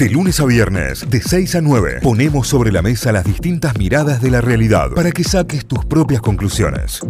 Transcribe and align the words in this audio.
De 0.00 0.08
lunes 0.08 0.40
a 0.40 0.46
viernes, 0.46 1.10
de 1.10 1.20
6 1.20 1.56
a 1.56 1.60
9, 1.60 1.98
ponemos 2.02 2.48
sobre 2.48 2.72
la 2.72 2.80
mesa 2.80 3.12
las 3.12 3.22
distintas 3.22 3.76
miradas 3.76 4.22
de 4.22 4.30
la 4.30 4.40
realidad 4.40 4.88
para 4.96 5.10
que 5.10 5.22
saques 5.22 5.68
tus 5.68 5.84
propias 5.84 6.22
conclusiones. 6.22 7.02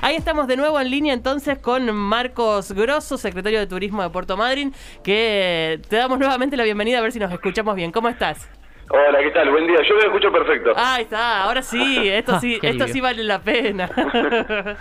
Ahí 0.00 0.16
estamos 0.16 0.46
de 0.46 0.56
nuevo 0.56 0.80
en 0.80 0.90
línea 0.90 1.12
entonces 1.12 1.58
con 1.58 1.94
Marcos 1.94 2.72
Grosso, 2.72 3.18
secretario 3.18 3.58
de 3.58 3.66
Turismo 3.66 4.02
de 4.02 4.08
Puerto 4.08 4.38
Madryn, 4.38 4.72
que 5.04 5.82
te 5.86 5.96
damos 5.96 6.18
nuevamente 6.18 6.56
la 6.56 6.64
bienvenida 6.64 6.96
a 6.96 7.02
ver 7.02 7.12
si 7.12 7.18
nos 7.18 7.30
escuchamos 7.30 7.76
bien. 7.76 7.92
¿Cómo 7.92 8.08
estás? 8.08 8.48
Hola, 8.88 9.18
¿qué 9.22 9.30
tal? 9.32 9.50
Buen 9.50 9.66
día. 9.66 9.76
Yo 9.86 9.94
me 9.96 10.04
escucho 10.04 10.32
perfecto. 10.32 10.72
Ahí 10.74 11.02
está, 11.02 11.42
ahora 11.42 11.60
sí, 11.60 12.08
esto 12.08 12.40
sí, 12.40 12.56
Qué 12.58 12.70
esto 12.70 12.88
sí 12.88 13.02
vale 13.02 13.22
la 13.22 13.42
pena. 13.42 13.90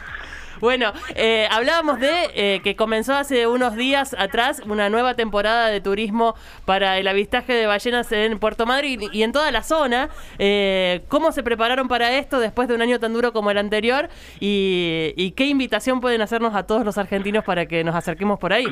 Bueno, 0.61 0.93
eh, 1.15 1.47
hablábamos 1.49 1.99
de 1.99 2.29
eh, 2.35 2.61
que 2.63 2.75
comenzó 2.75 3.15
hace 3.15 3.47
unos 3.47 3.75
días 3.75 4.15
atrás 4.17 4.61
una 4.67 4.91
nueva 4.91 5.15
temporada 5.15 5.67
de 5.69 5.81
turismo 5.81 6.35
para 6.65 6.99
el 6.99 7.07
avistaje 7.07 7.53
de 7.53 7.65
ballenas 7.65 8.11
en 8.11 8.37
Puerto 8.37 8.67
Madryn 8.67 9.09
y 9.11 9.23
en 9.23 9.31
toda 9.31 9.49
la 9.49 9.63
zona. 9.63 10.09
Eh, 10.37 11.01
¿Cómo 11.07 11.31
se 11.31 11.41
prepararon 11.41 11.87
para 11.87 12.15
esto 12.15 12.39
después 12.39 12.67
de 12.67 12.75
un 12.75 12.83
año 12.83 12.99
tan 12.99 13.11
duro 13.11 13.33
como 13.33 13.49
el 13.49 13.57
anterior? 13.57 14.09
Y, 14.39 15.13
y 15.17 15.31
qué 15.31 15.47
invitación 15.47 15.99
pueden 15.99 16.21
hacernos 16.21 16.53
a 16.53 16.63
todos 16.67 16.85
los 16.85 16.99
argentinos 16.99 17.43
para 17.43 17.65
que 17.65 17.83
nos 17.83 17.95
acerquemos 17.95 18.37
por 18.37 18.53
ahí? 18.53 18.67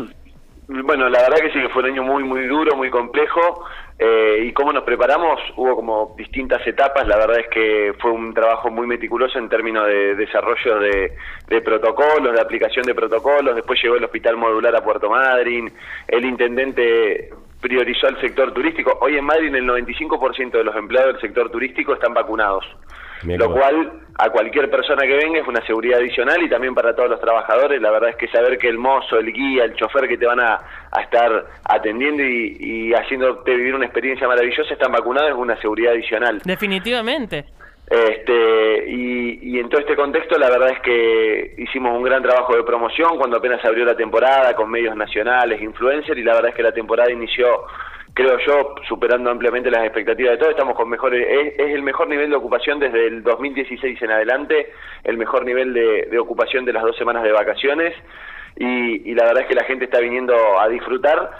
Bueno, 0.71 1.09
la 1.09 1.23
verdad 1.23 1.39
que 1.41 1.51
sí, 1.51 1.59
que 1.59 1.69
fue 1.69 1.81
un 1.81 1.89
año 1.89 2.03
muy, 2.03 2.23
muy 2.23 2.45
duro, 2.45 2.75
muy 2.75 2.91
complejo. 2.91 3.65
eh, 3.97 4.45
y 4.45 4.53
cómo 4.53 4.71
nos 4.71 4.83
preparamos, 4.83 5.41
hubo 5.57 5.75
como 5.75 6.13
distintas 6.15 6.65
etapas. 6.65 7.07
La 7.07 7.17
verdad 7.17 7.39
es 7.39 7.47
que 7.47 7.93
fue 7.99 8.11
un 8.11 8.35
trabajo 8.35 8.69
muy 8.69 8.85
meticuloso 8.85 9.39
en 9.39 9.49
términos 9.49 9.87
de 9.87 10.13
desarrollo 10.15 10.79
de, 10.79 11.61
protocolos, 11.61 12.33
de 12.33 12.39
aplicación 12.39 12.85
de 12.85 12.93
protocolos. 12.93 13.55
Después 13.55 13.81
llegó 13.81 13.95
el 13.95 14.03
hospital 14.05 14.37
modular 14.37 14.75
a 14.75 14.83
Puerto 14.83 15.09
Madryn. 15.09 15.71
El 16.07 16.23
intendente 16.23 17.31
priorizó 17.59 18.07
al 18.07 18.21
sector 18.21 18.53
turístico. 18.53 18.95
Hoy 19.01 19.17
en 19.17 19.25
Madryn 19.25 19.55
el 19.55 19.67
95% 19.67 20.51
de 20.51 20.63
los 20.63 20.75
empleados 20.75 21.13
del 21.13 21.21
sector 21.21 21.49
turístico 21.49 21.93
están 21.93 22.13
vacunados. 22.13 22.63
Lo 23.23 23.51
cual 23.51 23.91
a 24.17 24.29
cualquier 24.29 24.69
persona 24.69 25.03
que 25.03 25.15
venga 25.15 25.39
es 25.39 25.47
una 25.47 25.65
seguridad 25.65 25.99
adicional 25.99 26.41
y 26.43 26.49
también 26.49 26.75
para 26.75 26.93
todos 26.95 27.09
los 27.09 27.21
trabajadores. 27.21 27.81
La 27.81 27.91
verdad 27.91 28.09
es 28.09 28.15
que 28.17 28.27
saber 28.27 28.57
que 28.57 28.67
el 28.67 28.77
mozo, 28.77 29.17
el 29.17 29.31
guía, 29.31 29.63
el 29.63 29.75
chofer 29.75 30.07
que 30.07 30.17
te 30.17 30.25
van 30.25 30.39
a, 30.39 30.59
a 30.91 31.01
estar 31.01 31.45
atendiendo 31.63 32.23
y, 32.23 32.57
y 32.59 32.93
haciéndote 32.93 33.55
vivir 33.55 33.75
una 33.75 33.85
experiencia 33.85 34.27
maravillosa 34.27 34.73
están 34.73 34.91
vacunados 34.91 35.29
es 35.29 35.35
una 35.35 35.59
seguridad 35.61 35.93
adicional. 35.93 36.41
Definitivamente. 36.43 37.45
Este, 37.89 38.87
y, 38.87 39.55
y 39.55 39.59
en 39.59 39.67
todo 39.67 39.81
este 39.81 39.95
contexto 39.95 40.37
la 40.37 40.49
verdad 40.49 40.69
es 40.69 40.79
que 40.81 41.55
hicimos 41.57 41.97
un 41.97 42.03
gran 42.03 42.21
trabajo 42.21 42.55
de 42.55 42.63
promoción 42.63 43.17
cuando 43.17 43.37
apenas 43.37 43.65
abrió 43.65 43.83
la 43.83 43.95
temporada 43.95 44.53
con 44.53 44.69
medios 44.69 44.95
nacionales, 44.95 45.59
influencers 45.59 46.19
y 46.19 46.23
la 46.23 46.35
verdad 46.35 46.49
es 46.49 46.55
que 46.55 46.61
la 46.61 46.71
temporada 46.71 47.11
inició 47.11 47.47
creo 48.19 48.37
yo 48.39 48.75
superando 48.85 49.31
ampliamente 49.31 49.71
las 49.71 49.85
expectativas 49.85 50.33
de 50.33 50.37
todos, 50.37 50.51
estamos 50.51 50.75
con 50.75 50.89
mejores, 50.89 51.25
es, 51.25 51.53
es 51.57 51.73
el 51.73 51.83
mejor 51.83 52.09
nivel 52.09 52.29
de 52.29 52.35
ocupación 52.35 52.77
desde 52.77 53.07
el 53.07 53.23
2016 53.23 54.01
en 54.01 54.11
adelante, 54.11 54.73
el 55.05 55.17
mejor 55.17 55.45
nivel 55.45 55.73
de, 55.73 56.07
de 56.11 56.19
ocupación 56.19 56.65
de 56.65 56.73
las 56.73 56.83
dos 56.83 56.97
semanas 56.97 57.23
de 57.23 57.31
vacaciones 57.31 57.95
y, 58.57 59.09
y 59.09 59.15
la 59.15 59.23
verdad 59.23 59.43
es 59.43 59.47
que 59.47 59.55
la 59.55 59.63
gente 59.63 59.85
está 59.85 59.99
viniendo 59.99 60.35
a 60.59 60.67
disfrutar 60.67 61.31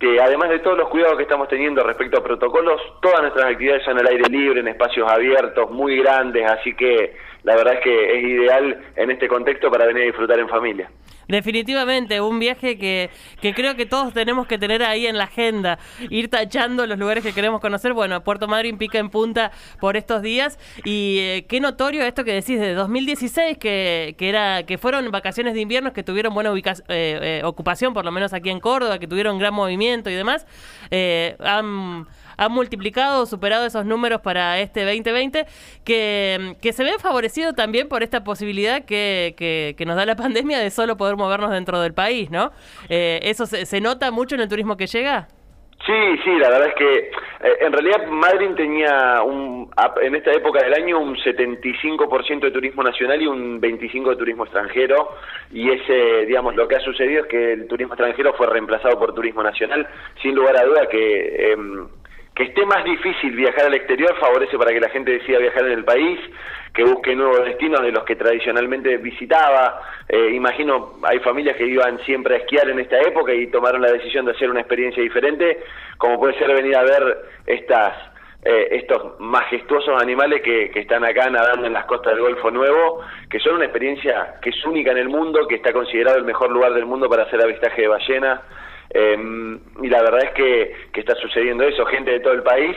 que 0.00 0.20
además 0.20 0.50
de 0.50 0.58
todos 0.58 0.76
los 0.76 0.88
cuidados 0.88 1.16
que 1.16 1.22
estamos 1.22 1.48
teniendo 1.48 1.84
respecto 1.84 2.18
a 2.18 2.24
protocolos, 2.24 2.80
todas 3.00 3.20
nuestras 3.22 3.52
actividades 3.52 3.84
son 3.84 3.96
al 3.96 4.08
aire 4.08 4.28
libre, 4.28 4.58
en 4.58 4.68
espacios 4.68 5.08
abiertos, 5.08 5.70
muy 5.70 5.96
grandes, 5.98 6.50
así 6.50 6.74
que 6.74 7.14
la 7.44 7.54
verdad 7.54 7.74
es 7.74 7.80
que 7.80 8.18
es 8.18 8.24
ideal 8.24 8.84
en 8.96 9.10
este 9.12 9.28
contexto 9.28 9.70
para 9.70 9.86
venir 9.86 10.02
a 10.02 10.06
disfrutar 10.06 10.40
en 10.40 10.48
familia. 10.48 10.90
Definitivamente, 11.28 12.20
un 12.20 12.38
viaje 12.38 12.78
que, 12.78 13.10
que 13.40 13.54
creo 13.54 13.76
que 13.76 13.86
todos 13.86 14.12
tenemos 14.12 14.46
que 14.46 14.58
tener 14.58 14.82
ahí 14.82 15.06
en 15.06 15.18
la 15.18 15.24
agenda, 15.24 15.78
ir 16.10 16.28
tachando 16.28 16.86
los 16.86 16.98
lugares 16.98 17.24
que 17.24 17.32
queremos 17.32 17.60
conocer. 17.60 17.92
Bueno, 17.92 18.22
Puerto 18.22 18.48
Madryn 18.48 18.78
pica 18.78 18.98
en 18.98 19.10
punta 19.10 19.50
por 19.80 19.96
estos 19.96 20.22
días 20.22 20.58
y 20.84 21.18
eh, 21.20 21.46
qué 21.48 21.60
notorio 21.60 22.02
esto 22.04 22.24
que 22.24 22.32
decís 22.32 22.58
de 22.60 22.74
2016, 22.74 23.58
que, 23.58 24.14
que, 24.18 24.28
era, 24.28 24.64
que 24.64 24.78
fueron 24.78 25.10
vacaciones 25.10 25.54
de 25.54 25.60
invierno 25.60 25.92
que 25.92 26.02
tuvieron 26.02 26.34
buena 26.34 26.50
ubica- 26.52 26.82
eh, 26.88 27.40
eh, 27.40 27.42
ocupación, 27.44 27.94
por 27.94 28.04
lo 28.04 28.12
menos 28.12 28.32
aquí 28.32 28.50
en 28.50 28.60
Córdoba, 28.60 28.98
que 28.98 29.06
tuvieron 29.06 29.38
gran 29.38 29.54
movimiento 29.54 30.10
y 30.10 30.14
demás. 30.14 30.46
Eh, 30.90 31.36
han 31.40 32.06
han 32.36 32.52
multiplicado, 32.52 33.26
superado 33.26 33.66
esos 33.66 33.84
números 33.84 34.20
para 34.20 34.60
este 34.60 34.84
2020, 34.84 35.46
que, 35.84 36.56
que 36.60 36.72
se 36.72 36.84
ve 36.84 36.92
favorecido 36.98 37.52
también 37.52 37.88
por 37.88 38.02
esta 38.02 38.24
posibilidad 38.24 38.84
que, 38.84 39.34
que- 39.36 39.84
nos 39.84 39.96
da 39.96 40.06
la 40.06 40.16
pandemia 40.16 40.58
de 40.60 40.70
solo 40.70 40.96
poder 40.96 41.16
movernos 41.16 41.50
dentro 41.50 41.78
del 41.80 41.92
país, 41.92 42.30
¿no? 42.30 42.52
Eh, 42.88 43.20
¿Eso 43.22 43.44
se, 43.44 43.66
se 43.66 43.80
nota 43.82 44.10
mucho 44.10 44.34
en 44.34 44.40
el 44.40 44.48
turismo 44.48 44.76
que 44.78 44.86
llega? 44.86 45.28
Sí, 45.84 45.92
sí, 46.24 46.30
la 46.38 46.48
verdad 46.48 46.68
es 46.68 46.74
que 46.76 46.94
eh, 47.46 47.56
en 47.60 47.70
realidad 47.70 48.06
Madrid 48.06 48.48
tenía 48.56 49.20
un, 49.22 49.70
en 50.00 50.14
esta 50.14 50.32
época 50.32 50.62
del 50.64 50.72
año 50.72 50.98
un 50.98 51.14
75% 51.16 52.40
de 52.40 52.50
turismo 52.50 52.82
nacional 52.82 53.20
y 53.20 53.26
un 53.26 53.60
25% 53.60 54.08
de 54.08 54.16
turismo 54.16 54.44
extranjero 54.44 55.10
y 55.52 55.70
ese, 55.70 56.24
digamos, 56.26 56.54
lo 56.56 56.66
que 56.66 56.76
ha 56.76 56.80
sucedido 56.80 57.24
es 57.24 57.28
que 57.28 57.52
el 57.52 57.66
turismo 57.66 57.92
extranjero 57.92 58.32
fue 58.32 58.46
reemplazado 58.46 58.98
por 58.98 59.14
turismo 59.14 59.42
nacional, 59.42 59.86
sin 60.22 60.34
lugar 60.34 60.56
a 60.56 60.64
duda 60.64 60.88
que 60.88 61.52
em, 61.52 61.86
que 62.34 62.44
esté 62.44 62.66
más 62.66 62.82
difícil 62.84 63.36
viajar 63.36 63.66
al 63.66 63.74
exterior 63.74 64.16
favorece 64.18 64.58
para 64.58 64.72
que 64.72 64.80
la 64.80 64.88
gente 64.88 65.12
decida 65.12 65.38
viajar 65.38 65.66
en 65.66 65.72
el 65.72 65.84
país, 65.84 66.18
que 66.74 66.82
busque 66.82 67.14
nuevos 67.14 67.44
destinos 67.44 67.80
de 67.82 67.92
los 67.92 68.02
que 68.04 68.16
tradicionalmente 68.16 68.96
visitaba. 68.96 69.80
Eh, 70.08 70.30
imagino, 70.32 70.94
hay 71.04 71.20
familias 71.20 71.56
que 71.56 71.66
iban 71.66 71.98
siempre 72.04 72.34
a 72.34 72.38
esquiar 72.38 72.68
en 72.68 72.80
esta 72.80 72.98
época 73.00 73.32
y 73.32 73.46
tomaron 73.46 73.82
la 73.82 73.92
decisión 73.92 74.24
de 74.24 74.32
hacer 74.32 74.50
una 74.50 74.60
experiencia 74.60 75.00
diferente, 75.00 75.62
como 75.96 76.18
puede 76.18 76.36
ser 76.36 76.52
venir 76.52 76.76
a 76.76 76.82
ver 76.82 77.18
estas 77.46 78.14
eh, 78.46 78.68
estos 78.72 79.18
majestuosos 79.20 80.02
animales 80.02 80.42
que, 80.42 80.70
que 80.70 80.80
están 80.80 81.02
acá 81.02 81.30
nadando 81.30 81.66
en 81.66 81.72
las 81.72 81.86
costas 81.86 82.12
del 82.12 82.24
Golfo 82.24 82.50
Nuevo, 82.50 83.00
que 83.30 83.38
son 83.38 83.54
una 83.54 83.64
experiencia 83.64 84.34
que 84.42 84.50
es 84.50 84.64
única 84.66 84.90
en 84.90 84.98
el 84.98 85.08
mundo, 85.08 85.46
que 85.48 85.54
está 85.54 85.72
considerado 85.72 86.18
el 86.18 86.24
mejor 86.24 86.50
lugar 86.50 86.74
del 86.74 86.84
mundo 86.84 87.08
para 87.08 87.22
hacer 87.22 87.40
avistaje 87.40 87.82
de 87.82 87.88
ballenas. 87.88 88.40
Eh, 88.94 89.58
y 89.82 89.88
la 89.88 90.02
verdad 90.02 90.24
es 90.24 90.30
que, 90.30 91.00
está 91.00 91.14
sucediendo 91.16 91.64
eso, 91.64 91.84
gente 91.86 92.12
de 92.12 92.20
todo 92.20 92.32
el 92.32 92.42
país. 92.42 92.76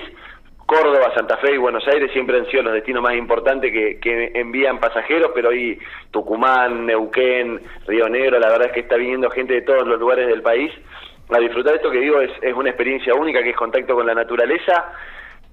Córdoba, 0.66 1.14
Santa 1.16 1.38
Fe 1.38 1.54
y 1.54 1.58
Buenos 1.58 1.88
Aires 1.88 2.12
siempre 2.12 2.38
han 2.38 2.46
sido 2.48 2.64
los 2.64 2.74
destinos 2.74 3.02
más 3.02 3.16
importantes 3.16 3.72
que, 3.72 4.00
que 4.02 4.32
envían 4.34 4.82
pasajeros, 4.82 5.32
pero 5.34 5.48
hoy 5.48 5.80
Tucumán, 6.12 6.86
Neuquén, 6.86 7.62
Río 7.88 8.10
Negro, 8.10 8.38
la 8.38 8.50
verdad 8.50 8.68
es 8.68 8.74
que 8.74 8.82
está 8.82 8.98
viniendo 8.98 9.30
gente 9.30 9.54
de 9.54 9.62
todos 9.62 9.88
los 9.88 9.98
lugares 9.98 10.28
del 10.28 10.42
país 10.42 10.74
a 11.30 11.40
disfrutar 11.40 11.76
esto 11.76 11.92
que 11.92 12.00
digo 12.00 12.22
es, 12.22 12.32
es 12.42 12.54
una 12.54 12.70
experiencia 12.70 13.14
única, 13.14 13.44
que 13.44 13.50
es 13.50 13.56
contacto 13.56 13.96
con 13.96 14.06
la 14.06 14.14
naturaleza, 14.14 14.94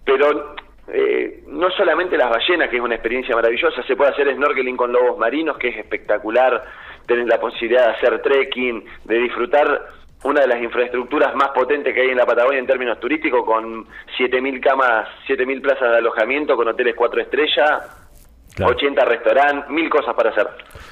pero 0.05 0.55
eh, 0.89 1.43
no 1.49 1.71
solamente 1.71 2.17
las 2.17 2.31
ballenas, 2.31 2.69
que 2.71 2.77
es 2.77 2.83
una 2.83 2.95
experiencia 2.95 3.35
maravillosa, 3.35 3.83
se 3.83 3.97
puede 3.97 4.11
hacer 4.11 4.33
snorkeling 4.35 4.77
con 4.77 4.93
lobos 4.93 5.19
marinos, 5.19 5.59
que 5.59 5.69
es 5.69 5.79
espectacular, 5.79 6.65
tener 7.07 7.27
la 7.27 7.41
posibilidad 7.41 7.87
de 7.87 7.93
hacer 7.93 8.23
trekking, 8.23 8.85
de 9.05 9.19
disfrutar 9.19 9.89
una 10.25 10.41
de 10.41 10.49
las 10.49 10.63
infraestructuras 10.63 11.35
más 11.35 11.51
potentes 11.51 11.95
que 11.95 12.01
hay 12.01 12.09
en 12.09 12.17
la 12.17 12.27
Patagonia 12.27 12.59
en 12.59 12.67
términos 12.67 12.99
turísticos, 12.99 13.45
con 13.45 13.87
7.000 14.19 14.61
camas, 14.61 15.09
7.000 15.29 15.63
plazas 15.63 15.91
de 15.91 15.97
alojamiento, 15.99 16.57
con 16.57 16.67
hoteles 16.67 16.95
cuatro 16.97 17.21
estrellas, 17.21 18.04
Claro. 18.55 18.73
80 18.77 19.05
restaurantes, 19.05 19.69
mil 19.71 19.91
cosas 19.91 20.15
para 20.15 20.31
hacer. 20.31 20.47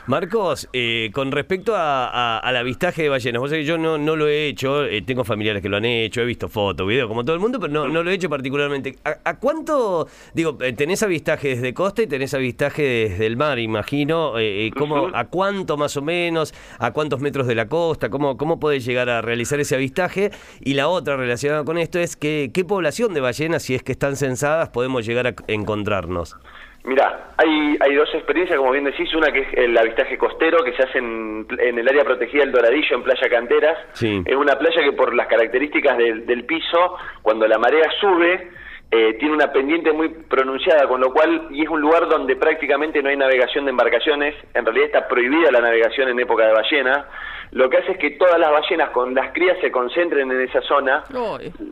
Marcos, 0.06 0.68
eh, 0.72 1.10
con 1.14 1.30
respecto 1.30 1.76
a, 1.76 2.08
a- 2.08 2.38
al 2.38 2.56
avistaje 2.56 3.02
de 3.04 3.08
ballenas, 3.08 3.40
vos 3.40 3.50
sabés 3.50 3.62
que 3.62 3.68
yo 3.68 3.78
no, 3.78 3.98
no 3.98 4.16
lo 4.16 4.26
he 4.26 4.48
hecho, 4.48 4.84
eh, 4.84 5.00
tengo 5.02 5.22
familiares 5.22 5.62
que 5.62 5.68
lo 5.68 5.76
han 5.76 5.84
hecho, 5.84 6.20
he 6.20 6.24
visto 6.24 6.48
fotos, 6.48 6.86
videos, 6.88 7.06
como 7.08 7.24
todo 7.24 7.34
el 7.34 7.40
mundo, 7.40 7.60
pero 7.60 7.72
no, 7.72 7.86
no 7.86 8.02
lo 8.02 8.10
he 8.10 8.14
hecho 8.14 8.28
particularmente. 8.28 8.96
¿A, 9.04 9.16
a 9.30 9.38
cuánto, 9.38 10.08
digo, 10.34 10.58
eh, 10.60 10.72
tenés 10.72 11.02
avistaje 11.04 11.50
desde 11.50 11.72
costa 11.72 12.02
y 12.02 12.08
tenés 12.08 12.34
avistaje 12.34 12.82
desde 12.82 13.26
el 13.26 13.36
mar, 13.36 13.58
imagino? 13.60 14.38
eh, 14.40 14.70
¿cómo. 14.76 15.10
¿A 15.14 15.26
cuánto 15.28 15.76
más 15.76 15.96
o 15.96 16.02
menos? 16.02 16.52
¿A 16.80 16.92
cuántos 16.92 17.20
metros 17.20 17.46
de 17.46 17.54
la 17.54 17.68
costa? 17.68 18.10
¿Cómo, 18.10 18.36
cómo 18.36 18.58
podés 18.58 18.84
llegar 18.84 19.08
a 19.08 19.22
realizar 19.22 19.60
ese 19.60 19.76
avistaje? 19.76 20.30
Y 20.60 20.74
la 20.74 20.88
otra 20.88 21.16
relacionada 21.16 21.64
con 21.64 21.78
esto 21.78 22.00
es 22.00 22.16
que, 22.16 22.50
¿qué 22.52 22.64
población 22.64 23.14
de 23.14 23.20
ballenas, 23.20 23.62
si 23.62 23.76
es 23.76 23.84
que 23.84 23.92
están 23.92 24.16
censadas, 24.16 24.70
podemos 24.70 25.06
llegar 25.06 25.28
a 25.28 25.34
encontrarnos? 25.46 26.36
Mira, 26.84 27.30
hay, 27.36 27.76
hay 27.78 27.94
dos 27.94 28.12
experiencias, 28.12 28.58
como 28.58 28.72
bien 28.72 28.84
decís, 28.84 29.14
una 29.14 29.30
que 29.32 29.40
es 29.40 29.48
el 29.54 29.78
avistaje 29.78 30.18
costero, 30.18 30.64
que 30.64 30.72
se 30.72 30.82
hace 30.82 30.98
en, 30.98 31.46
en 31.58 31.78
el 31.78 31.88
área 31.88 32.02
protegida 32.02 32.42
del 32.42 32.50
Doradillo, 32.50 32.96
en 32.96 33.02
Playa 33.04 33.28
Canteras. 33.30 33.78
Sí. 33.92 34.20
Es 34.26 34.34
una 34.34 34.58
playa 34.58 34.82
que 34.82 34.92
por 34.92 35.14
las 35.14 35.28
características 35.28 35.96
del, 35.96 36.26
del 36.26 36.44
piso, 36.44 36.96
cuando 37.22 37.46
la 37.46 37.58
marea 37.58 37.88
sube, 38.00 38.50
eh, 38.94 39.14
tiene 39.18 39.34
una 39.34 39.50
pendiente 39.50 39.90
muy 39.90 40.10
pronunciada, 40.10 40.86
con 40.86 41.00
lo 41.00 41.12
cual, 41.12 41.46
y 41.50 41.62
es 41.62 41.68
un 41.70 41.80
lugar 41.80 42.08
donde 42.08 42.36
prácticamente 42.36 43.02
no 43.02 43.08
hay 43.08 43.16
navegación 43.16 43.64
de 43.64 43.70
embarcaciones, 43.70 44.34
en 44.52 44.64
realidad 44.66 44.86
está 44.86 45.08
prohibida 45.08 45.50
la 45.50 45.60
navegación 45.62 46.10
en 46.10 46.20
época 46.20 46.46
de 46.46 46.52
ballena, 46.52 47.06
lo 47.52 47.68
que 47.68 47.76
hace 47.78 47.92
es 47.92 47.98
que 47.98 48.10
todas 48.12 48.38
las 48.38 48.50
ballenas 48.50 48.90
con 48.90 49.14
las 49.14 49.32
crías 49.32 49.58
se 49.60 49.70
concentren 49.70 50.30
en 50.30 50.40
esa 50.42 50.60
zona, 50.62 51.04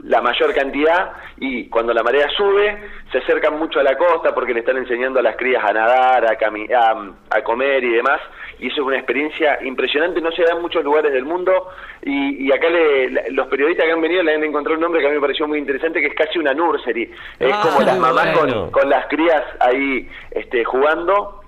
la 0.04 0.20
mayor 0.20 0.52
cantidad, 0.54 1.12
y 1.38 1.68
cuando 1.68 1.92
la 1.94 2.02
marea 2.02 2.28
sube, 2.36 2.78
se 3.12 3.18
acercan 3.18 3.58
mucho 3.58 3.80
a 3.80 3.82
la 3.82 3.96
costa 3.96 4.34
porque 4.34 4.52
le 4.52 4.60
están 4.60 4.76
enseñando 4.78 5.20
a 5.20 5.22
las 5.22 5.36
crías 5.36 5.62
a 5.64 5.72
nadar, 5.72 6.24
a, 6.26 6.32
a, 6.32 7.10
a 7.38 7.42
comer 7.42 7.84
y 7.84 7.92
demás, 7.94 8.20
y 8.58 8.66
eso 8.66 8.82
es 8.82 8.86
una 8.86 8.96
experiencia 8.96 9.58
impresionante, 9.62 10.20
no 10.20 10.30
se 10.32 10.42
da 10.42 10.54
en 10.54 10.60
muchos 10.60 10.84
lugares 10.84 11.12
del 11.14 11.24
mundo, 11.24 11.68
y, 12.02 12.46
y 12.46 12.52
acá 12.52 12.68
le- 12.68 13.30
los 13.32 13.46
periodistas 13.46 13.86
que 13.86 13.92
han 13.92 14.02
venido 14.02 14.22
le 14.22 14.34
han 14.34 14.44
encontrado 14.44 14.76
un 14.76 14.82
nombre 14.82 15.00
que 15.00 15.06
a 15.06 15.10
mí 15.10 15.14
me 15.16 15.20
pareció 15.22 15.48
muy 15.48 15.58
interesante, 15.58 16.00
que 16.02 16.08
es 16.08 16.14
casi 16.14 16.38
una 16.38 16.52
nursery, 16.52 17.09
es 17.38 17.52
Ah, 17.52 17.60
como 17.62 17.80
las 17.80 17.98
mamás 17.98 18.38
bueno. 18.38 18.62
con, 18.62 18.70
con 18.70 18.90
las 18.90 19.06
crías 19.06 19.42
ahí 19.60 20.08
este, 20.30 20.64
jugando, 20.64 21.40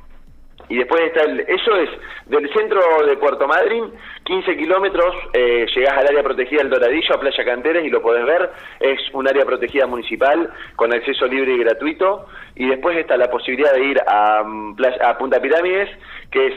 y 0.69 0.79
después 0.79 1.03
está 1.03 1.23
el, 1.23 1.41
eso 1.41 1.77
es 1.77 1.91
del 2.27 2.49
centro 2.55 2.81
de 3.07 3.17
Puerto 3.17 3.47
Madryn, 3.47 3.93
15 4.25 4.57
kilómetros, 4.57 5.15
eh, 5.35 5.67
llegás 5.75 5.99
al 5.99 6.07
área 6.07 6.23
protegida 6.23 6.63
del 6.63 6.71
Doradillo, 6.71 7.15
a 7.15 7.21
Playa 7.21 7.45
Canteres, 7.45 7.85
y 7.85 7.91
lo 7.91 8.01
podés 8.01 8.25
ver, 8.25 8.51
es 8.81 9.01
un 9.13 9.29
área 9.29 9.45
protegida 9.45 9.87
municipal 9.87 10.51
con 10.77 10.93
acceso 10.95 11.27
libre 11.27 11.53
y 11.53 11.59
gratuito, 11.59 12.27
y 12.55 12.69
después 12.69 12.97
está 12.97 13.17
la 13.17 13.31
posibilidad 13.31 13.75
de 13.75 13.85
ir 13.85 14.01
a, 14.07 14.43
mm, 14.45 14.77
a 15.05 15.19
Punta 15.19 15.41
Pirámides, 15.41 15.91
que 16.31 16.47
es 16.47 16.55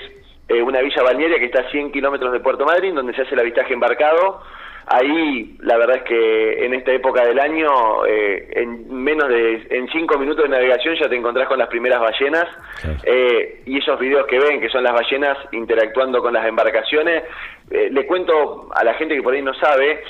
eh, 0.48 0.62
una 0.62 0.80
villa 0.82 1.02
balnearia 1.02 1.40
que 1.40 1.46
está 1.46 1.62
a 1.62 1.72
100 1.72 1.92
kilómetros 1.92 2.32
de 2.32 2.40
Puerto 2.40 2.66
Madryn, 2.66 2.94
donde 2.94 3.14
se 3.16 3.24
hace 3.24 3.34
el 3.34 3.40
avistaje 3.42 3.74
embarcado, 3.74 4.42
Ahí, 4.88 5.56
la 5.62 5.78
verdad 5.78 5.98
es 5.98 6.04
que 6.04 6.66
en 6.66 6.74
esta 6.76 6.92
época 6.92 7.26
del 7.26 7.40
año, 7.40 8.06
eh, 8.06 8.48
en 8.52 8.94
menos 8.94 9.28
de 9.30 9.66
en 9.72 9.88
cinco 9.90 10.18
minutos 10.20 10.44
de 10.44 10.50
navegación 10.50 10.96
ya 11.02 11.10
te 11.10 11.16
encontrás 11.16 11.48
con 11.48 11.58
las 11.58 11.70
primeras 11.70 12.00
ballenas 12.00 12.46
Claro. 12.82 12.98
eh, 13.04 13.62
y 13.66 13.80
esos 13.80 14.00
videos 14.00 14.28
que 14.28 14.38
ven, 14.40 14.62
que 14.62 14.70
son 14.70 14.84
las 14.84 14.94
ballenas 14.94 15.38
interactuando 15.54 16.22
con 16.22 16.34
las 16.34 16.46
embarcaciones. 16.46 17.24
eh, 17.72 17.90
le 17.92 18.06
cuento 18.06 18.70
a 18.76 18.84
la 18.84 18.94
gente 18.94 19.16
que 19.16 19.24
por 19.24 19.34
ahí 19.34 19.42
no 19.42 19.56
sabe, 19.56 20.04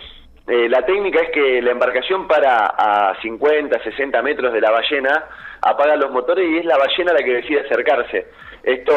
eh, 0.48 0.68
la 0.70 0.86
técnica 0.86 1.22
es 1.22 1.30
que 1.32 1.62
la 1.62 1.72
embarcación 1.72 2.28
para 2.28 2.66
a 2.78 3.16
50, 3.22 3.82
60 3.82 4.22
metros 4.22 4.52
de 4.54 4.60
la 4.62 4.72
ballena, 4.72 5.24
apaga 5.62 5.96
los 5.96 6.12
motores 6.12 6.46
y 6.50 6.58
es 6.58 6.66
la 6.66 6.78
ballena 6.78 7.14
la 7.14 7.24
que 7.24 7.34
decide 7.34 7.62
acercarse. 7.62 8.28
Esto 8.62 8.94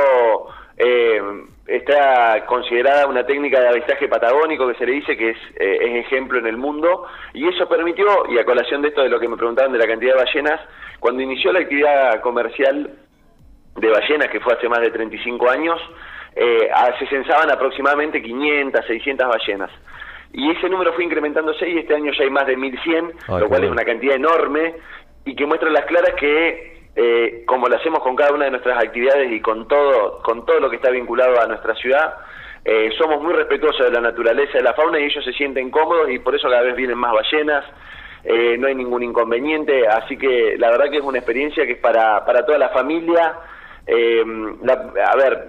eh, 0.78 1.20
está 1.66 2.46
considerada 2.46 3.06
una 3.08 3.26
técnica 3.26 3.60
de 3.60 3.68
avistaje 3.68 4.08
patagónico 4.08 4.68
que 4.68 4.74
se 4.74 4.86
le 4.86 4.92
dice 4.92 5.16
que 5.16 5.30
es, 5.30 5.36
eh, 5.56 5.78
es 5.80 6.06
ejemplo 6.06 6.38
en 6.38 6.46
el 6.46 6.56
mundo 6.56 7.04
y 7.34 7.48
eso 7.48 7.68
permitió, 7.68 8.06
y 8.28 8.38
a 8.38 8.44
colación 8.44 8.82
de 8.82 8.88
esto 8.88 9.02
de 9.02 9.08
lo 9.08 9.18
que 9.18 9.28
me 9.28 9.36
preguntaban 9.36 9.72
de 9.72 9.78
la 9.78 9.86
cantidad 9.86 10.14
de 10.14 10.24
ballenas, 10.24 10.60
cuando 11.00 11.22
inició 11.22 11.52
la 11.52 11.60
actividad 11.60 12.20
comercial 12.20 12.90
de 13.76 13.88
ballenas, 13.90 14.28
que 14.28 14.40
fue 14.40 14.54
hace 14.54 14.68
más 14.68 14.80
de 14.80 14.90
35 14.90 15.50
años, 15.50 15.80
eh, 16.36 16.70
se 17.00 17.06
censaban 17.06 17.50
aproximadamente 17.50 18.22
500, 18.22 18.86
600 18.86 19.28
ballenas. 19.28 19.70
Y 20.32 20.50
ese 20.50 20.68
número 20.68 20.92
fue 20.92 21.04
incrementándose 21.04 21.68
y 21.68 21.78
este 21.78 21.94
año 21.94 22.12
ya 22.12 22.22
hay 22.22 22.30
más 22.30 22.46
de 22.46 22.56
1100, 22.56 23.12
Ah, 23.28 23.38
lo 23.40 23.48
cual 23.48 23.64
es 23.64 23.70
una 23.70 23.84
cantidad 23.84 24.14
enorme 24.14 24.74
y 25.24 25.34
que 25.34 25.46
muestra 25.46 25.70
las 25.70 25.86
claras 25.86 26.14
que, 26.14 26.77
eh, 27.00 27.44
como 27.46 27.68
lo 27.68 27.76
hacemos 27.76 28.00
con 28.00 28.16
cada 28.16 28.32
una 28.34 28.46
de 28.46 28.50
nuestras 28.50 28.76
actividades 28.82 29.30
y 29.30 29.40
con 29.40 29.68
todo, 29.68 30.20
con 30.22 30.44
todo 30.44 30.58
lo 30.58 30.68
que 30.68 30.76
está 30.76 30.90
vinculado 30.90 31.40
a 31.40 31.46
nuestra 31.46 31.74
ciudad, 31.76 32.14
eh, 32.64 32.90
somos 32.98 33.22
muy 33.22 33.32
respetuosos 33.34 33.86
de 33.86 33.92
la 33.92 34.00
naturaleza, 34.00 34.58
de 34.58 34.64
la 34.64 34.74
fauna 34.74 34.98
y 34.98 35.04
ellos 35.04 35.24
se 35.24 35.32
sienten 35.32 35.70
cómodos 35.70 36.10
y 36.10 36.18
por 36.18 36.34
eso 36.34 36.48
cada 36.50 36.62
vez 36.62 36.74
vienen 36.74 36.98
más 36.98 37.12
ballenas. 37.12 37.64
eh, 38.24 38.56
no 38.58 38.66
hay 38.66 38.74
ningún 38.74 39.02
inconveniente, 39.04 39.86
así 39.86 40.16
que 40.18 40.56
la 40.58 40.70
verdad 40.70 40.90
que 40.90 40.98
es 40.98 41.04
una 41.04 41.18
experiencia 41.18 41.64
que 41.64 41.72
es 41.74 41.78
para, 41.78 42.24
para 42.26 42.44
toda 42.44 42.58
la 42.58 42.68
familia. 42.70 43.36
Eh, 43.86 44.24
la- 44.64 44.92
a 45.12 45.16
ver, 45.16 45.48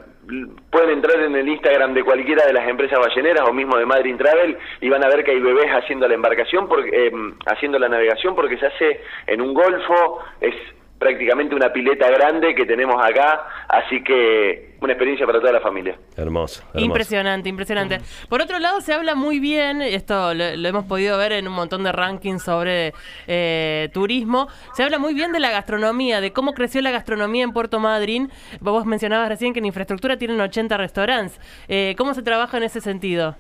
pueden 0.72 0.92
entrar 0.92 1.20
en 1.20 1.36
el 1.36 1.48
Instagram 1.50 1.94
de 1.96 2.04
cualquiera 2.04 2.46
de 2.46 2.54
las 2.54 2.68
empresas 2.70 3.00
balleneras 3.00 3.44
o 3.50 3.54
mismo 3.54 3.76
de 3.76 3.86
Madrid 3.88 4.16
Travel 4.18 4.56
y 4.82 4.88
van 4.88 5.04
a 5.04 5.10
ver 5.10 5.24
que 5.24 5.32
hay 5.32 5.40
bebés 5.40 5.70
haciendo 5.72 6.08
la 6.08 6.14
embarcación, 6.14 6.68
porque, 6.70 6.90
eh, 6.94 7.12
haciendo 7.48 7.80
la 7.80 7.90
navegación 7.90 8.36
porque 8.36 8.58
se 8.60 8.68
hace 8.68 9.02
en 9.28 9.42
un 9.42 9.54
golfo, 9.56 10.20
es 10.40 10.54
prácticamente 11.00 11.56
una 11.56 11.72
pileta 11.72 12.10
grande 12.10 12.54
que 12.54 12.66
tenemos 12.66 12.96
acá, 13.04 13.48
así 13.70 14.04
que 14.04 14.76
una 14.82 14.94
experiencia 14.94 15.26
para 15.26 15.40
toda 15.40 15.54
la 15.54 15.62
familia. 15.62 15.98
Hermoso. 16.16 16.62
hermoso. 16.62 16.86
Impresionante, 16.86 17.50
impresionante. 17.50 18.00
Por 18.28 18.42
otro 18.42 18.60
lado, 18.60 18.82
se 18.82 18.94
habla 18.94 19.16
muy 19.16 19.40
bien, 19.40 19.82
esto 19.82 20.34
lo, 20.34 20.56
lo 20.56 20.68
hemos 20.68 20.86
podido 20.86 21.18
ver 21.18 21.32
en 21.32 21.48
un 21.48 21.54
montón 21.54 21.84
de 21.84 21.92
rankings 21.92 22.44
sobre 22.44 22.94
eh, 23.28 23.90
turismo, 23.94 24.48
se 24.74 24.84
habla 24.84 25.00
muy 25.00 25.14
bien 25.14 25.32
de 25.32 25.40
la 25.40 25.52
gastronomía, 25.52 26.22
de 26.22 26.32
cómo 26.32 26.54
creció 26.54 26.82
la 26.82 26.92
gastronomía 26.92 27.44
en 27.44 27.54
Puerto 27.54 27.80
Madryn. 27.80 28.30
Vos 28.60 28.86
mencionabas 28.86 29.30
recién 29.30 29.54
que 29.54 29.60
en 29.60 29.66
infraestructura 29.66 30.18
tienen 30.18 30.40
80 30.40 30.78
restaurantes. 30.78 31.40
Eh, 31.68 31.96
¿Cómo 31.98 32.14
se 32.14 32.24
trabaja 32.24 32.58
en 32.58 32.64
ese 32.64 32.82
sentido? 32.82 33.36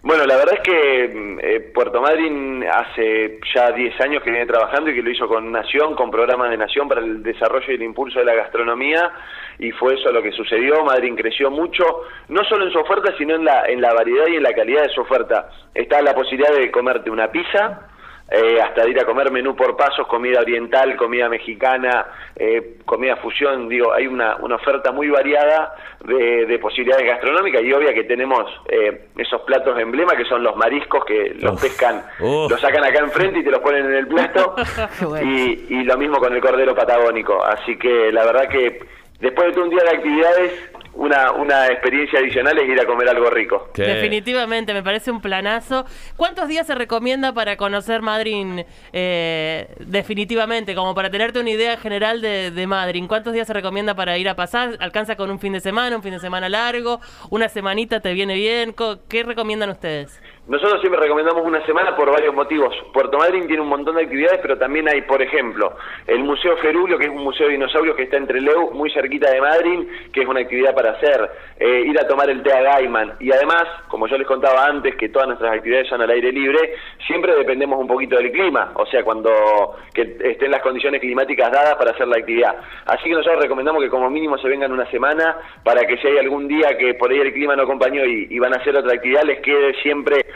Bueno, 0.00 0.24
la 0.26 0.36
verdad 0.36 0.54
es 0.54 0.60
que 0.60 1.08
mm, 1.08 1.38
eh, 1.42 1.60
Puerto 1.74 2.00
Madryn 2.00 2.64
hace 2.64 3.40
ya 3.52 3.72
10 3.72 4.00
años 4.00 4.22
que 4.22 4.30
viene 4.30 4.46
trabajando 4.46 4.90
y 4.90 4.94
que 4.94 5.02
lo 5.02 5.10
hizo 5.10 5.26
con 5.26 5.50
Nación, 5.50 5.96
con 5.96 6.10
programas 6.10 6.50
de 6.50 6.56
Nación 6.56 6.88
para 6.88 7.00
el 7.00 7.22
desarrollo 7.22 7.66
y 7.68 7.74
el 7.74 7.82
impulso 7.82 8.20
de 8.20 8.24
la 8.24 8.34
gastronomía 8.34 9.10
y 9.58 9.72
fue 9.72 9.94
eso 9.94 10.12
lo 10.12 10.22
que 10.22 10.30
sucedió. 10.30 10.84
Madryn 10.84 11.16
creció 11.16 11.50
mucho, 11.50 11.84
no 12.28 12.44
solo 12.44 12.66
en 12.66 12.72
su 12.72 12.78
oferta, 12.78 13.12
sino 13.18 13.34
en 13.34 13.44
la, 13.44 13.64
en 13.66 13.80
la 13.80 13.92
variedad 13.92 14.28
y 14.28 14.36
en 14.36 14.42
la 14.44 14.52
calidad 14.52 14.82
de 14.82 14.90
su 14.90 15.00
oferta. 15.00 15.50
Está 15.74 16.00
la 16.00 16.14
posibilidad 16.14 16.54
de 16.54 16.70
comerte 16.70 17.10
una 17.10 17.32
pizza, 17.32 17.88
eh, 18.30 18.60
hasta 18.60 18.82
de 18.84 18.90
ir 18.90 19.00
a 19.00 19.04
comer 19.06 19.30
menú 19.30 19.56
por 19.56 19.76
pasos, 19.76 20.06
comida 20.06 20.40
oriental, 20.40 20.96
comida 20.96 21.28
mexicana, 21.28 22.06
eh, 22.36 22.76
comida 22.84 23.16
fusión, 23.16 23.68
digo, 23.68 23.92
hay 23.92 24.06
una, 24.06 24.36
una 24.36 24.56
oferta 24.56 24.92
muy 24.92 25.08
variada 25.08 25.74
de, 26.04 26.44
de 26.46 26.58
posibilidades 26.58 27.06
gastronómicas 27.06 27.62
y 27.62 27.72
obvia 27.72 27.94
que 27.94 28.04
tenemos 28.04 28.44
eh, 28.68 29.06
esos 29.16 29.40
platos 29.42 29.78
emblema 29.78 30.14
que 30.14 30.24
son 30.26 30.42
los 30.42 30.54
mariscos 30.56 31.04
que 31.06 31.34
los 31.40 31.52
Uf, 31.54 31.62
pescan, 31.62 32.02
uf. 32.20 32.50
los 32.50 32.60
sacan 32.60 32.84
acá 32.84 33.00
enfrente 33.00 33.38
y 33.40 33.44
te 33.44 33.50
los 33.50 33.60
ponen 33.60 33.86
en 33.86 33.94
el 33.94 34.06
plato 34.08 34.54
bueno. 35.08 35.26
y, 35.30 35.66
y 35.70 35.84
lo 35.84 35.96
mismo 35.96 36.18
con 36.18 36.34
el 36.34 36.40
cordero 36.42 36.74
patagónico, 36.74 37.42
así 37.44 37.78
que 37.78 38.12
la 38.12 38.24
verdad 38.26 38.48
que 38.48 38.80
después 39.20 39.48
de 39.48 39.52
todo 39.54 39.64
un 39.64 39.70
día 39.70 39.82
de 39.84 39.96
actividades, 39.96 40.70
una, 40.98 41.32
una 41.32 41.66
experiencia 41.66 42.18
adicional 42.18 42.58
es 42.58 42.68
ir 42.68 42.80
a 42.80 42.84
comer 42.84 43.08
algo 43.08 43.30
rico. 43.30 43.70
¿Qué? 43.72 43.82
Definitivamente, 43.82 44.74
me 44.74 44.82
parece 44.82 45.10
un 45.10 45.20
planazo. 45.20 45.86
¿Cuántos 46.16 46.48
días 46.48 46.66
se 46.66 46.74
recomienda 46.74 47.32
para 47.32 47.56
conocer 47.56 48.02
Madryn 48.02 48.64
eh, 48.92 49.68
definitivamente? 49.78 50.74
Como 50.74 50.94
para 50.94 51.08
tenerte 51.10 51.38
una 51.40 51.50
idea 51.50 51.76
general 51.76 52.20
de, 52.20 52.50
de 52.50 52.66
Madryn. 52.66 53.06
¿Cuántos 53.06 53.32
días 53.32 53.46
se 53.46 53.52
recomienda 53.52 53.94
para 53.94 54.18
ir 54.18 54.28
a 54.28 54.34
pasar? 54.34 54.76
¿Alcanza 54.80 55.16
con 55.16 55.30
un 55.30 55.38
fin 55.38 55.52
de 55.52 55.60
semana, 55.60 55.96
un 55.96 56.02
fin 56.02 56.12
de 56.12 56.20
semana 56.20 56.48
largo? 56.48 57.00
¿Una 57.30 57.48
semanita 57.48 58.00
te 58.00 58.12
viene 58.12 58.34
bien? 58.34 58.72
Co- 58.72 58.98
¿Qué 59.08 59.22
recomiendan 59.22 59.70
ustedes? 59.70 60.20
Nosotros 60.48 60.80
siempre 60.80 61.02
recomendamos 61.02 61.44
una 61.44 61.62
semana 61.66 61.94
por 61.94 62.10
varios 62.10 62.34
motivos. 62.34 62.74
Puerto 62.94 63.18
Madryn 63.18 63.46
tiene 63.46 63.60
un 63.60 63.68
montón 63.68 63.96
de 63.96 64.04
actividades, 64.04 64.40
pero 64.40 64.56
también 64.56 64.88
hay, 64.88 65.02
por 65.02 65.20
ejemplo, 65.20 65.76
el 66.06 66.20
Museo 66.20 66.56
Ferulio, 66.56 66.96
que 66.96 67.04
es 67.04 67.10
un 67.10 67.22
museo 67.22 67.48
de 67.48 67.52
dinosaurios 67.52 67.94
que 67.94 68.04
está 68.04 68.16
entre 68.16 68.40
Leu, 68.40 68.70
muy 68.72 68.90
cerquita 68.90 69.30
de 69.30 69.42
Madryn, 69.42 69.86
que 70.10 70.22
es 70.22 70.26
una 70.26 70.40
actividad 70.40 70.74
para 70.74 70.92
hacer, 70.92 71.30
eh, 71.60 71.82
ir 71.86 72.00
a 72.00 72.08
tomar 72.08 72.30
el 72.30 72.42
té 72.42 72.50
a 72.50 72.62
Gaiman. 72.62 73.16
Y 73.20 73.30
además, 73.30 73.64
como 73.88 74.06
yo 74.06 74.16
les 74.16 74.26
contaba 74.26 74.64
antes, 74.64 74.96
que 74.96 75.10
todas 75.10 75.28
nuestras 75.28 75.52
actividades 75.52 75.86
son 75.86 76.00
al 76.00 76.08
aire 76.08 76.32
libre, 76.32 76.76
siempre 77.06 77.34
dependemos 77.34 77.78
un 77.78 77.86
poquito 77.86 78.16
del 78.16 78.32
clima, 78.32 78.72
o 78.76 78.86
sea, 78.86 79.04
cuando 79.04 79.76
que 79.92 80.16
estén 80.18 80.50
las 80.50 80.62
condiciones 80.62 81.02
climáticas 81.02 81.52
dadas 81.52 81.74
para 81.74 81.90
hacer 81.90 82.08
la 82.08 82.16
actividad. 82.16 82.56
Así 82.86 83.04
que 83.04 83.14
nosotros 83.14 83.42
recomendamos 83.42 83.82
que 83.82 83.90
como 83.90 84.08
mínimo 84.08 84.38
se 84.38 84.48
vengan 84.48 84.72
una 84.72 84.90
semana 84.90 85.36
para 85.62 85.86
que 85.86 85.98
si 85.98 86.06
hay 86.06 86.16
algún 86.16 86.48
día 86.48 86.78
que 86.78 86.94
por 86.94 87.10
ahí 87.10 87.18
el 87.18 87.34
clima 87.34 87.54
no 87.54 87.64
acompañó 87.64 88.02
y, 88.06 88.28
y 88.30 88.38
van 88.38 88.54
a 88.54 88.56
hacer 88.62 88.74
otra 88.74 88.94
actividad, 88.94 89.24
les 89.24 89.40
quede 89.40 89.74
siempre 89.82 90.24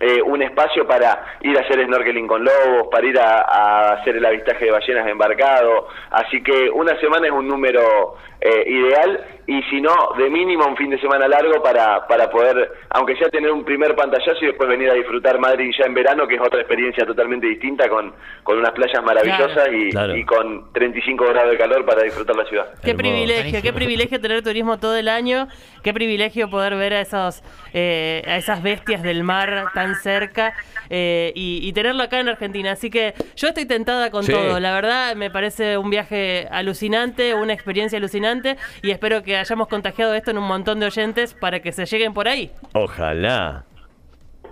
eh, 0.00 0.20
un 0.22 0.42
espacio 0.42 0.86
para 0.86 1.36
ir 1.42 1.56
a 1.56 1.60
hacer 1.60 1.84
snorkeling 1.84 2.26
con 2.26 2.42
lobos, 2.42 2.88
para 2.90 3.06
ir 3.06 3.18
a, 3.18 3.40
a 3.42 3.92
hacer 3.94 4.16
el 4.16 4.24
avistaje 4.24 4.64
de 4.64 4.70
ballenas 4.70 5.06
embarcado. 5.06 5.88
Así 6.10 6.42
que 6.42 6.70
una 6.70 6.98
semana 7.00 7.26
es 7.26 7.32
un 7.32 7.46
número 7.46 8.16
eh, 8.40 8.64
ideal 8.66 9.24
y 9.46 9.62
si 9.64 9.80
no, 9.80 9.92
de 10.16 10.30
mínimo 10.30 10.64
un 10.66 10.76
fin 10.76 10.88
de 10.90 10.98
semana 11.00 11.26
largo 11.28 11.62
para, 11.62 12.06
para 12.06 12.30
poder, 12.30 12.70
aunque 12.90 13.16
sea 13.16 13.28
tener 13.28 13.50
un 13.50 13.64
primer 13.64 13.94
pantallazo 13.96 14.38
y 14.42 14.46
después 14.46 14.68
venir 14.68 14.88
a 14.90 14.94
disfrutar 14.94 15.38
Madrid 15.38 15.70
ya 15.78 15.84
en 15.86 15.92
verano, 15.94 16.26
que 16.26 16.36
es 16.36 16.40
otra 16.40 16.60
experiencia 16.60 17.04
totalmente 17.04 17.46
distinta 17.48 17.88
con, 17.88 18.14
con 18.42 18.58
unas 18.58 18.70
playas 18.72 19.02
maravillosas 19.02 19.50
Claro. 19.64 19.72
y, 19.76 19.90
Claro. 19.90 20.16
y 20.16 20.24
con 20.24 20.72
35 20.72 21.24
grados 21.26 21.50
de 21.50 21.58
calor 21.58 21.84
para 21.84 22.02
disfrutar 22.04 22.36
la 22.36 22.44
ciudad. 22.46 22.66
Qué 22.82 22.94
privilegio, 22.94 23.60
qué 23.60 23.72
privilegio 23.72 24.20
tener 24.20 24.42
turismo 24.42 24.78
todo 24.78 24.96
el 24.96 25.08
año, 25.08 25.48
qué 25.82 25.92
privilegio 25.92 26.48
poder 26.48 26.76
ver 26.76 26.94
a 26.94 27.00
esos, 27.00 27.42
eh, 27.74 28.22
a 28.26 28.36
esas 28.36 28.62
bestias 28.62 29.02
del 29.02 29.24
mar 29.24 29.64
tan 29.94 30.02
cerca 30.02 30.54
eh, 30.88 31.32
y, 31.34 31.60
y 31.66 31.72
tenerlo 31.72 32.02
acá 32.02 32.20
en 32.20 32.28
Argentina. 32.28 32.72
Así 32.72 32.90
que 32.90 33.14
yo 33.36 33.48
estoy 33.48 33.66
tentada 33.66 34.10
con 34.10 34.24
Sí. 34.24 34.32
todo. 34.32 34.60
La 34.60 34.72
verdad 34.72 35.14
me 35.16 35.30
parece 35.30 35.76
un 35.78 35.90
viaje 35.90 36.46
alucinante, 36.50 37.34
una 37.34 37.52
experiencia 37.52 37.98
alucinante 37.98 38.56
y 38.82 38.90
espero 38.90 39.22
que 39.22 39.36
hayamos 39.36 39.68
contagiado 39.68 40.14
esto 40.14 40.30
en 40.30 40.38
un 40.38 40.44
montón 40.46 40.80
de 40.80 40.86
oyentes 40.86 41.34
para 41.34 41.60
que 41.60 41.72
se 41.72 41.86
lleguen 41.86 42.12
por 42.14 42.28
ahí. 42.28 42.50
Ojalá. 42.74 43.64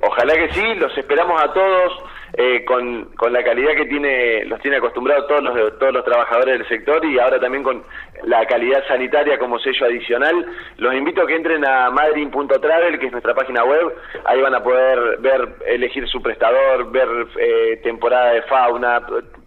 Ojalá 0.00 0.34
que 0.34 0.52
sí, 0.54 0.62
los 0.76 0.96
esperamos 0.96 1.42
a 1.42 1.52
todos. 1.52 1.92
Eh, 2.34 2.64
con, 2.64 3.06
con 3.16 3.32
la 3.32 3.42
calidad 3.42 3.74
que 3.74 3.86
tiene 3.86 4.44
los 4.44 4.60
tiene 4.60 4.76
acostumbrados 4.76 5.26
todos 5.26 5.42
los 5.42 5.78
todos 5.78 5.92
los 5.92 6.04
trabajadores 6.04 6.58
del 6.58 6.68
sector 6.68 7.04
y 7.04 7.18
ahora 7.18 7.40
también 7.40 7.62
con 7.62 7.82
la 8.24 8.44
calidad 8.46 8.86
sanitaria 8.86 9.38
como 9.38 9.58
sello 9.58 9.86
adicional. 9.86 10.46
Los 10.76 10.94
invito 10.94 11.22
a 11.22 11.26
que 11.26 11.36
entren 11.36 11.64
a 11.66 11.90
madrin.travel, 11.90 12.98
que 12.98 13.06
es 13.06 13.12
nuestra 13.12 13.34
página 13.34 13.64
web. 13.64 13.94
Ahí 14.24 14.40
van 14.40 14.54
a 14.54 14.62
poder 14.62 15.18
ver, 15.20 15.48
elegir 15.66 16.06
su 16.08 16.20
prestador, 16.20 16.90
ver 16.90 17.08
eh, 17.38 17.80
temporada 17.82 18.32
de 18.32 18.42
fauna, 18.42 19.00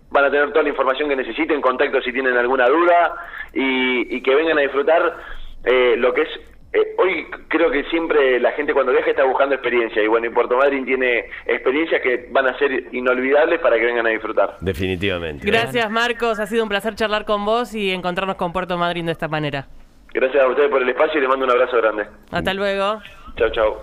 van 0.10 0.26
a 0.26 0.32
tener 0.32 0.50
toda 0.50 0.64
la 0.64 0.70
información 0.70 1.10
que 1.10 1.16
necesiten, 1.16 1.62
contacto 1.62 2.02
si 2.02 2.12
tienen 2.12 2.38
alguna 2.38 2.68
duda 2.68 3.16
y, 3.54 4.16
y 4.16 4.22
que 4.22 4.36
vengan 4.36 4.58
a 4.58 4.62
disfrutar 4.62 5.16
eh, 5.64 5.96
lo 5.98 6.14
que 6.14 6.24
es 6.24 6.51
eh, 6.74 6.96
hoy 6.98 7.26
creo 7.50 7.70
que 7.70 7.84
siempre 7.86 8.40
la 8.40 8.52
gente 8.54 8.74
cuando 8.74 8.94
viaja 8.94 9.10
está 9.10 9.26
buscando 9.26 9.56
experiencia 9.56 10.02
y 10.02 10.08
bueno, 10.08 10.28
y 10.28 10.30
Puerto 10.30 10.56
Madryn 10.58 10.86
tiene 10.86 11.26
experiencias 11.46 12.02
que 12.02 12.30
van 12.32 12.48
a 12.48 12.58
ser 12.58 12.88
inolvidables 12.94 13.60
para 13.60 13.78
que 13.78 13.86
vengan 13.86 14.08
a 14.08 14.10
disfrutar. 14.10 14.56
Definitivamente. 14.62 15.46
Gracias 15.46 15.90
Marcos, 15.92 16.40
ha 16.40 16.48
sido 16.48 16.64
un 16.64 16.70
placer 16.70 16.96
charlar 16.96 17.26
con 17.26 17.44
vos 17.44 17.76
y 17.76 17.92
encontrarnos 17.92 18.38
con 18.38 18.54
Puerto 18.54 18.78
Madryn 18.78 19.06
de 19.06 19.12
esta 19.12 19.28
manera. 19.28 19.68
Gracias 20.14 20.44
a 20.44 20.48
ustedes 20.48 20.70
por 20.70 20.82
el 20.82 20.90
espacio 20.90 21.18
y 21.18 21.22
les 21.22 21.30
mando 21.30 21.46
un 21.46 21.52
abrazo 21.52 21.78
grande. 21.78 22.06
Hasta 22.32 22.54
luego. 22.54 23.02
Chao, 23.38 23.50
chao. 23.52 23.82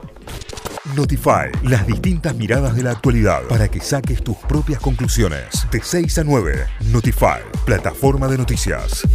Notify, 0.96 1.50
las 1.68 1.86
distintas 1.86 2.34
miradas 2.34 2.74
de 2.74 2.82
la 2.82 2.92
actualidad 2.92 3.42
para 3.48 3.68
que 3.68 3.80
saques 3.80 4.22
tus 4.22 4.36
propias 4.38 4.80
conclusiones. 4.80 5.68
De 5.70 5.80
6 5.80 6.18
a 6.18 6.24
9, 6.24 6.52
Notify, 6.90 7.42
plataforma 7.66 8.28
de 8.28 8.38
noticias. 8.38 9.06